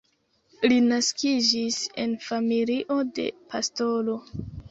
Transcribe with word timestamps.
Li 0.71 0.77
naskiĝis 0.85 1.77
en 2.05 2.17
familio 2.29 2.99
de 3.21 3.29
pastoro. 3.55 4.19